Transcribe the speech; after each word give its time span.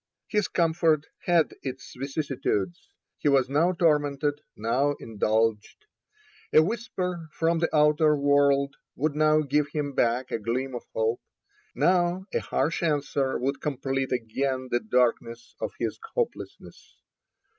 His 0.29 0.47
comfort 0.47 1.05
had 1.25 1.53
its 1.61 1.93
vicissitudes; 1.95 2.87
he 3.19 3.29
was 3.29 3.51
now 3.51 3.71
tormented, 3.73 4.41
now 4.55 4.93
indulged. 4.99 5.85
A 6.51 6.63
whisper 6.63 7.27
from 7.33 7.59
the 7.59 7.69
outer 7.71 8.15
world 8.17 8.75
would 8.95 9.13
now 9.15 9.41
give 9.41 9.67
him 9.67 9.93
back 9.93 10.31
a 10.31 10.39
gleam 10.39 10.73
of 10.73 10.85
hope, 10.95 11.21
now 11.75 12.25
a 12.33 12.39
harsh 12.39 12.81
answer 12.81 13.37
would 13.37 13.61
complete 13.61 14.11
again 14.11 14.69
the 14.71 14.79
darkness 14.79 15.53
of 15.61 15.71
his 15.77 15.99
hopelessness. 16.15 16.95